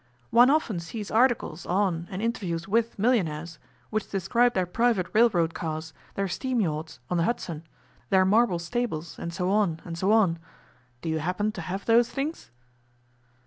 One 0.31 0.49
often 0.49 0.79
sees 0.79 1.11
articles 1.11 1.63
on 1.67 2.07
and 2.09 2.23
interviews 2.23 2.67
with 2.67 2.97
millionaires, 2.97 3.59
which 3.91 4.09
describe 4.09 4.55
their 4.55 4.65
private 4.65 5.05
railroad 5.13 5.53
cars, 5.53 5.93
their 6.15 6.27
steam 6.27 6.59
yachts 6.59 6.97
on 7.11 7.17
the 7.17 7.23
Hudson, 7.25 7.67
their 8.09 8.25
marble 8.25 8.57
stables, 8.57 9.19
and 9.19 9.31
so 9.31 9.51
on, 9.51 9.79
and 9.85 9.95
so 9.95 10.11
on. 10.11 10.39
Do 11.03 11.09
you 11.09 11.19
happen 11.19 11.51
to 11.51 11.61
have 11.61 11.85
those 11.85 12.09
things? 12.09 12.49